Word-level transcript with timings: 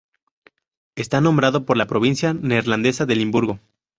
Está 0.95 1.21
nombrado 1.21 1.63
por 1.63 1.77
la 1.77 1.85
provincia 1.85 2.33
neerlandesa 2.33 3.05
de 3.05 3.15
Limburgo. 3.15 3.59